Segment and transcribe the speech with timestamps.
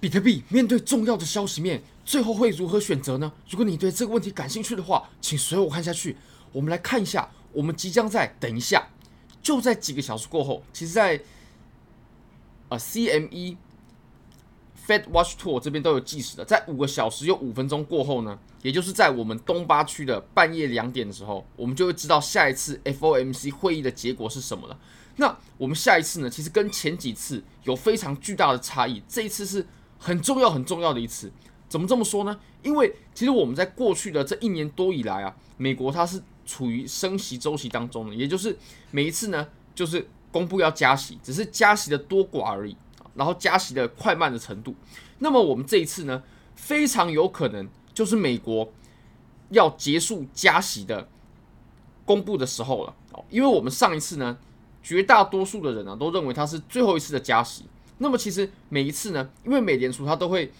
[0.00, 3.32] 比特币面对重要的消息面，最后会如何选择呢？
[3.50, 6.16] 如果你对这个问题感兴趣的话，请随我看下去。
[6.52, 8.88] 我们来看一下，我们即将在等一下，
[9.42, 11.24] 就在几个小时过后，其实在，在
[12.68, 13.56] 呃 CME
[14.86, 24.78] Fed Watch Tool 这边都有计时的，在五个小时又五分钟过后呢，也就是在我们东八区的半夜两点的时候，我们就会知道下一次 FOMC 会议的结果是什么了。
[25.16, 29.66] 那我们下一次呢，其实跟前几次有非常巨大的差异，这一次是。
[29.98, 31.30] 很重要很重要的一次，
[31.68, 32.38] 怎么这么说呢？
[32.62, 38.56] 因为其实我们在过去的这一年多以来啊，美国它是处于升息周期当中的，也就是
[38.90, 42.76] 每一次呢，就是公布要加息，只是加息的多寡而已，
[43.14, 44.74] 然后加息的快慢的程度。
[45.18, 46.22] 那么我们这一次呢，
[46.54, 48.72] 非常有可能就是美国
[49.50, 51.08] 要结束加息的
[52.04, 52.94] 公布的时候了，
[53.30, 54.38] 因为我们上一次呢，
[54.82, 57.64] 绝大多数的人呢、啊、都认为它是最后一次的加息。
[57.98, 60.52] 那么其实每一次呢，因为美联储它都会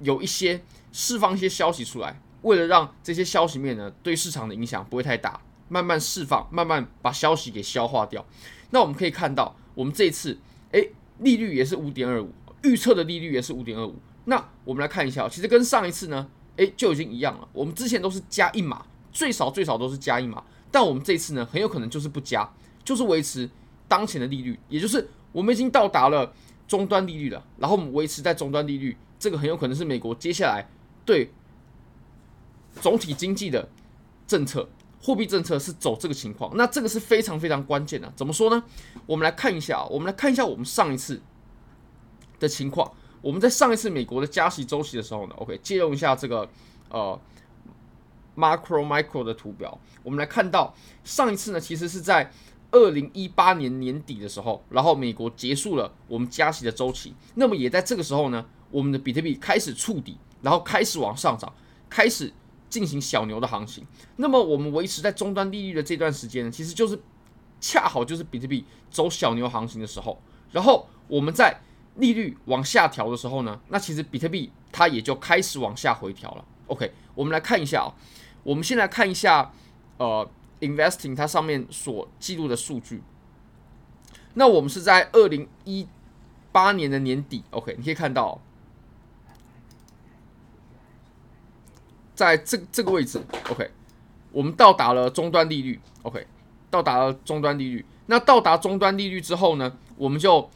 [0.00, 8.24] 有一些释放一些消息出来，为了让这些消息面呢对市场的影响不会太大，慢慢释放，慢慢把消息给消化掉。
[8.70, 10.38] 那我们可以看到，我们这一次，
[10.72, 12.30] 诶，利率也是五点二五，
[12.62, 13.96] 预测的利率也是五点二五。
[14.26, 17.48] 那我们来看一下，其实跟上一次呢，诶，就已经一样了。
[17.52, 22.50] 我们之前都是加一码，最少最少都是加一码，但我们这次呢，很有可能就是不加，
[22.84, 23.48] 就是维持
[23.88, 26.34] 当前的利率，也就是我们已经到达了。
[26.68, 30.66] 终端利率了，然后我们维持在终端利率，这个很有可能是美国接下来
[31.04, 31.30] 对
[32.80, 33.68] 总体经济的
[34.26, 34.68] 政策、
[35.02, 36.56] 货币政策是走这个情况。
[36.56, 38.10] 那这个是非常非常关键的。
[38.16, 38.64] 怎么说呢？
[39.04, 41.20] 我们来看一下，我们来看一下我们上一次
[42.38, 42.90] 的情况。
[43.20, 46.48] 我们在上一次美国的加息周期的时候呢，OK，借用一下这个
[46.88, 47.20] 呃
[48.34, 52.32] macro micro 的图表，我们来看到上一次呢，其实是在。
[52.72, 61.52] 二零一八年年底的时候，然后美国结束了我们加息的周期，那么也在这个时候呢，我们的比特币开始触底，然后开始往上涨，
[61.90, 62.32] 开始
[62.70, 63.66] 进行小牛的行。
[63.66, 63.86] 情。
[64.16, 66.98] 那么我们维持在终端利率的这段时间呢，其实就是
[67.60, 69.68] 恰好就是比特币走小牛行。
[69.68, 70.20] 情的时候。
[70.50, 71.60] 然后我们在
[71.96, 76.44] 利率往下调的时候呢，那其实比特币它也就开始往下回调了。
[76.68, 77.94] OK，我们来看一下啊，
[78.42, 79.52] 我们先来看一下，
[79.98, 80.26] 呃。
[80.62, 83.02] Investing 它上面所记录的数据，
[84.34, 85.88] 那我们是在二零一
[86.52, 88.40] 八年的年底，OK，你可以看到，
[92.14, 93.72] 在这这个位置，OK，
[94.30, 96.24] 我们到达了终端利率，OK，
[96.70, 97.84] 到达了终端利率。
[98.06, 100.48] 那到达终端利率之后呢，我们就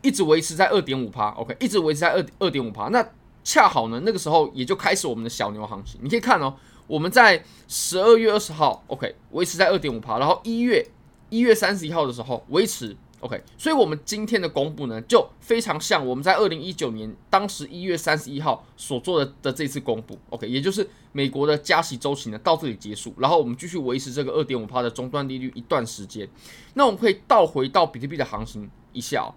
[0.00, 2.88] 一直维持在二点五趴，OK，一直维持在二二点五趴。
[2.88, 3.06] 那
[3.44, 6.00] 恰好呢，那个时候也就开始我们的小牛行情。
[6.02, 6.56] 你可以看哦。
[6.90, 10.84] 我们在十二月二十号，OK，维持在二点五趴，然后一月
[11.28, 26.28] 一月三十一号的时候维持，OK，所以我们今天的公布呢，就非常像我们在二零一九年当时一月三十一号所做的的这次公布，OK，也就是美国的加息周期呢到这里结束，然后我们继续维持这个二点五趴的终端利率一段时间。
[26.74, 29.30] 那我们可以倒回到比特币的行情一下哦，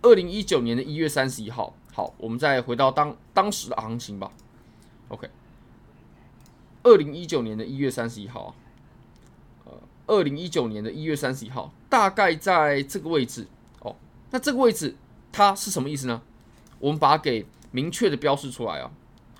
[0.00, 4.32] 二零一九年的一月三十一号，好，我们再回到当当时的行情吧
[5.08, 5.28] ，OK。
[6.86, 8.54] 二零一九年的一月三十一号，
[9.64, 9.72] 呃，
[10.06, 13.48] 二零一九年的一月三十一号，大概在这个位置
[13.80, 13.96] 哦。
[14.30, 14.94] 那这个位置
[15.32, 16.22] 它是什么意思呢？
[16.78, 18.88] 我们把它给明确的标示出来啊，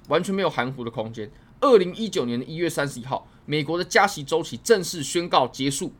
[0.08, 1.30] 完全没有含糊的空间。
[1.60, 5.92] 二零一九年的一月三十一号，美国的加息周期正式宣告结束。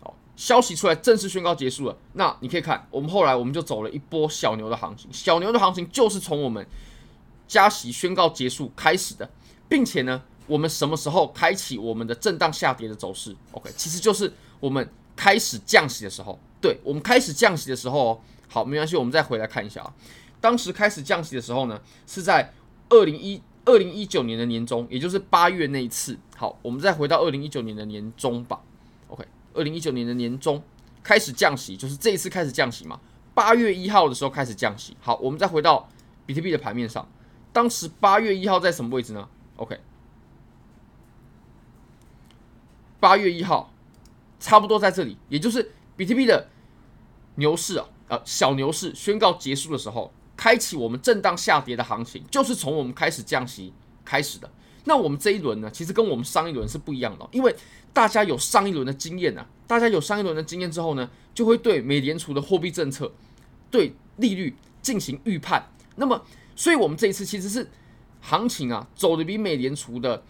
[0.00, 1.96] 哦，消息出来，正式宣告结束了。
[2.14, 5.08] 那你可以看，我们后来我们就走了一波小牛的行情。
[5.12, 6.66] 小牛的行情就是从我们
[7.46, 9.30] 加息宣告结束开始的，
[9.68, 10.20] 并且呢。
[10.46, 16.38] 我们什么时候开启我们的震荡下跌的走势？OK，其实就是我们开始降息的时候。
[16.60, 19.92] 对，我们开始降息的时候，好，没关系，我们再回来看一下啊。
[20.40, 22.52] 当时开始降息的时候呢，是在
[22.88, 26.18] 二零一二零一九年的年中，也就是八月那一次。
[26.36, 28.60] 好，我们再回到二零一九年的年中吧。
[29.08, 30.62] OK，二零一九年的年中
[31.02, 32.98] 开始降息，就是这一次开始降息嘛。
[33.34, 34.96] 八月一号的时候开始降息。
[35.00, 35.86] 好，我们再回到
[36.24, 37.06] 比特币的盘面上，
[37.52, 39.78] 当时八月一号在什么位置呢？OK。
[43.00, 43.72] 八月一号，
[44.40, 46.48] 差不多在这里，也就是比特币的
[47.36, 53.72] 牛市啊，呃，小牛市宣告结束的时候，开启我们震荡下跌的行情，就是从我们开始降息
[54.04, 54.50] 开始的。
[54.84, 57.54] 那我们这一轮呢，其实跟我们上一轮是不一样的，因为
[57.92, 63.12] 大家有上一轮的经验啊，大家有上一轮的经验之后呢，就会对美联储的货币政策、
[63.70, 65.70] 对利率进行预判。
[65.96, 66.22] 那么，
[66.56, 67.70] 所以我们这一次其实是
[68.20, 70.22] 行情啊，走得比美联储的。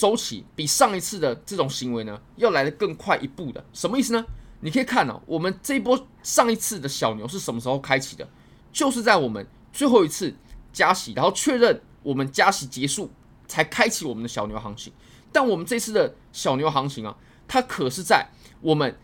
[0.00, 4.24] 周期比上一次的这种行为呢，要来得更快一步的，什么意思呢？
[4.60, 8.26] 你可以看哦，我们这一波上一次的小牛是什么时候开启的？
[8.72, 10.34] 就是在我们最后一次
[10.72, 13.10] 加息，然后确认我们加息结束，
[13.46, 14.90] 才开启我们的小牛行情。
[15.30, 17.14] 但我们这次的小牛行情啊，
[17.46, 18.26] 它可是在
[18.62, 18.98] 我们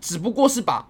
[0.00, 0.86] 只不过是把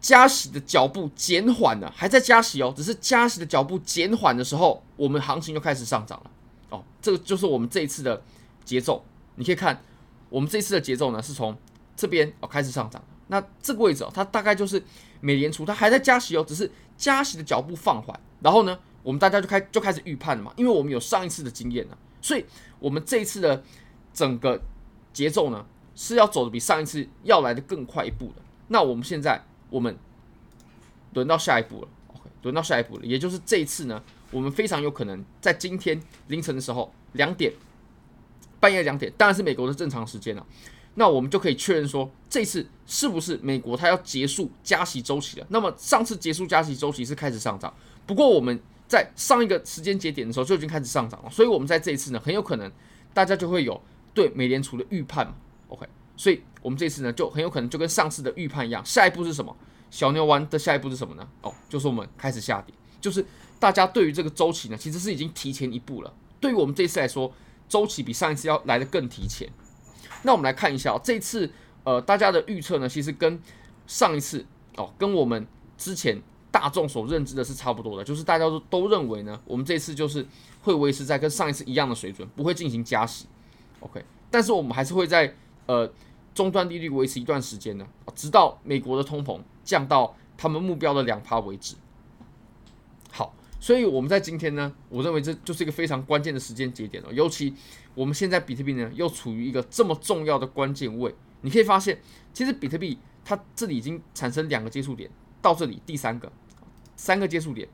[0.00, 6.30] 加息的脚步减缓了，还在加息哦，只是加息的脚步减缓的时候，我们行情就开始上涨了。
[6.70, 8.22] 哦，这个就是我们这一次的
[8.64, 9.04] 节奏。
[9.36, 9.82] 你可以看，
[10.28, 11.56] 我们这次的节奏呢，是从
[11.96, 13.02] 这边哦开始上涨。
[13.28, 14.82] 那这个位置哦，它大概就是
[15.20, 18.18] 美联储它还在加息哦，只是加息的脚步放缓。
[18.40, 22.44] 然后呢，我们大家就开就开始预判了嘛，因为我们有上一次的经验了，所以
[22.78, 23.62] 我们这一次的
[24.12, 24.60] 整个
[25.12, 25.64] 节奏呢，
[25.94, 28.42] 是要走的比上一次要来的更快一步的。
[28.68, 29.42] 那我们现在。
[29.72, 29.96] 我们
[31.14, 37.50] 轮到下一步了，OK，轮到下一步了，也就是这一次呢，我们非常有可能在今天凌晨的时候，两点，
[38.62, 40.46] 半夜两点，当然是美国的正常时间了，
[40.94, 45.46] 那我们就可以确认说，这次是不是美国它要结束加息周期了？
[45.48, 47.74] 那么上次结束加息周期是开始上涨，
[48.06, 48.56] 不过我们
[48.86, 52.70] 在上一个时间节点的时候就已经开始上涨了，所以我们在这一次呢，很有可能
[53.12, 53.82] 大家就会有
[54.14, 55.34] 对美联储的预判嘛
[55.66, 55.84] ，OK。
[56.14, 59.56] 所以，我们这次呢，就很有可能就跟上次的预判一样，下一步是什么？
[59.90, 61.26] 小牛丸的下一步是什么呢？
[61.40, 63.24] 哦，就是我们开始下跌，就是
[63.58, 66.12] 大家对于这个周期呢，其实是已经提前一步了。
[66.38, 67.32] 对于我们这次来说，
[67.72, 69.48] 周期比上一次要来的更提前。
[70.24, 71.50] 那我们来看一下哦，这次
[71.84, 73.40] 呃，大家的预测呢，其实跟
[73.86, 74.44] 上一次
[74.76, 75.46] 哦，跟我们
[75.78, 76.20] 之前
[76.50, 80.26] 大众所认知的是差不多的，就是大家都都认为呢，我们这次就是
[80.62, 83.26] 会维持在跟上一次一样的水准，不会进行加息。
[83.80, 85.34] OK，但是我们还是会在
[85.64, 85.90] 呃。
[86.34, 91.76] 终端利率维持一段时间呢，直到美国的通膨降到他们目标的两趴为止。
[93.62, 97.12] 所以我们在今天呢，我认为这就是一个非常关键的时间节点了。
[97.12, 97.54] 尤其
[97.94, 101.14] 我们现在比特币呢，又处于一个这么重要的关键位。
[101.42, 102.00] 你可以发现，
[102.34, 105.08] 其实比特币它这里已经产生两个接触点，
[105.40, 106.32] 到这里第三个，
[106.96, 107.68] 三个接触点，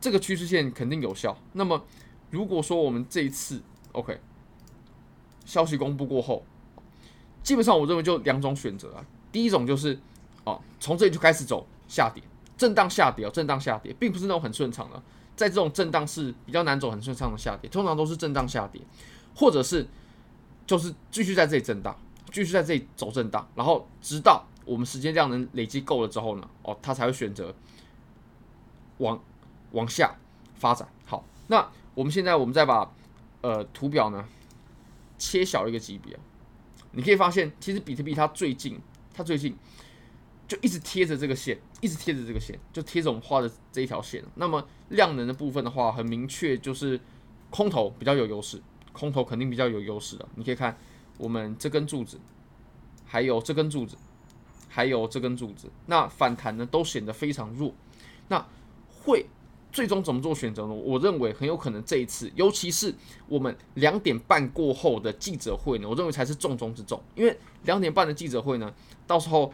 [0.00, 1.38] 这个趋势线肯定有效。
[1.52, 1.84] 那么
[2.32, 3.62] 如果说我们这一次
[3.92, 4.20] OK
[5.44, 6.44] 消息公布过后，
[7.44, 9.96] 基本上我认为就两种选择啊，第一种就是
[10.42, 12.20] 哦，从这里就开始走下跌，
[12.56, 15.02] 震荡下跌哦，震荡下跌，并不是那种很顺畅的，
[15.36, 18.80] 在这种震荡是比较难走很顺畅的下跌，通常都是震荡下跌，
[19.34, 19.86] 或者是
[20.66, 21.96] 就是继续在这里震荡，
[22.32, 27.54] 继续在这里走震荡，然后直到我们时间量能累积够了之后呢，哦，它才会选择
[28.98, 29.22] 往
[29.72, 30.14] 往下
[30.54, 30.88] 发展。
[31.04, 32.90] 好，那我们现在我们再把
[33.42, 34.24] 呃图表呢
[35.18, 36.18] 切小一个级别。
[36.92, 38.80] 你可以发现，其实比特币它最近，
[39.12, 39.54] 它最近
[40.46, 44.22] 就一直贴着这个线，一直贴着这个线，就贴着我们画的这一条线。
[44.36, 47.00] 那么量能的部分的话，很明确就是
[47.50, 48.60] 空头比较有优势，
[48.92, 50.28] 空头肯定比较有优势的。
[50.34, 50.76] 你可以看
[51.18, 52.18] 我们这根柱子，
[53.04, 53.96] 还有这根柱子，
[54.68, 57.74] 还有这根柱子，那反弹呢都显得非常弱，
[58.28, 58.46] 那
[58.88, 59.26] 会。
[59.72, 60.72] 最终怎么做选择呢？
[60.72, 62.94] 我认为很有可能这一次，尤其是
[63.28, 66.98] 我们两点半过后的记者会呢，我认为才是重中之重。
[67.14, 68.72] 因为两点半的记者会呢，
[69.06, 69.52] 到时候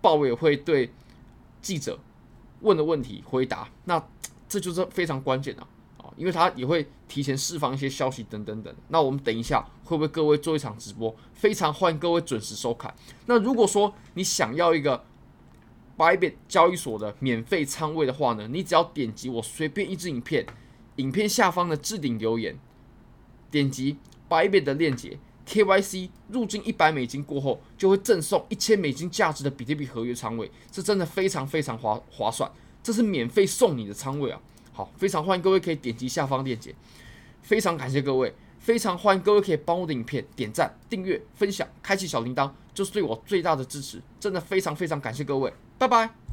[0.00, 0.90] 鲍威尔会对
[1.62, 1.98] 记者
[2.60, 4.02] 问的问题回答，那
[4.48, 5.62] 这就是非常关键的
[5.98, 8.74] 啊，因为他也会提前释放一些消息等等等。
[8.88, 11.14] 那我们等一下会不会各位做一场直播？
[11.34, 12.94] 非常欢迎各位准时收看。
[13.26, 15.04] 那如果说你想要一个。
[15.98, 20.46] Bybit 交易所的免费仓位的话呢，你只要点击我随便一支影片，
[20.96, 22.58] 影片下方的置顶留言，
[23.50, 25.18] 点击 Bybit 的链接
[25.50, 32.48] ，KYC 入金一百美金过后，就会赠送一千美金价值的比特币合约仓位，这真的非常非常划划算，
[32.84, 34.40] 这是免费送你的仓位啊！
[34.72, 36.72] 好，非常欢迎各位可以点击下方链接，
[37.42, 45.52] 非常感谢各位，非常欢迎各位可以帮我的影片点赞、订阅、分享、开启小铃铛，就是对我最大的支持，真的非常非常感谢各位。
[45.76, 46.29] 拜拜。